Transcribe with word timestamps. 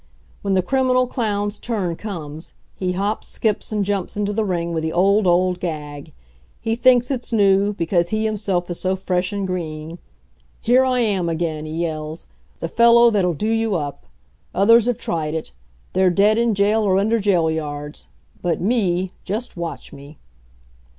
When 0.41 0.55
the 0.55 0.63
criminal 0.63 1.05
clown's 1.05 1.59
turn 1.59 1.95
comes, 1.95 2.53
he 2.75 2.93
hops, 2.93 3.27
skips 3.27 3.71
and 3.71 3.85
jumps 3.85 4.17
into 4.17 4.33
the 4.33 4.43
ring 4.43 4.73
with 4.73 4.81
the 4.81 4.91
old, 4.91 5.27
old 5.27 5.59
gag. 5.59 6.11
He 6.59 6.75
thinks 6.75 7.11
it's 7.11 7.31
new, 7.31 7.73
because 7.73 8.09
he 8.09 8.25
himself 8.25 8.67
is 8.71 8.79
so 8.79 8.95
fresh 8.95 9.31
and 9.31 9.45
green. 9.45 9.99
'Here 10.59 10.83
I 10.83 11.01
am 11.01 11.29
again,' 11.29 11.67
he 11.67 11.73
yells, 11.73 12.25
'the 12.61 12.69
fellow 12.69 13.11
that'll 13.11 13.35
do 13.35 13.51
you 13.51 13.75
up. 13.75 14.07
Others 14.55 14.87
have 14.87 14.97
tried 14.97 15.35
it. 15.35 15.51
They're 15.93 16.09
dead 16.09 16.39
in 16.39 16.55
jail 16.55 16.81
or 16.81 16.97
under 16.97 17.19
jail 17.19 17.51
yards. 17.51 18.07
But 18.41 18.59
me 18.59 19.11
just 19.23 19.55
watch 19.55 19.93
me!' 19.93 20.17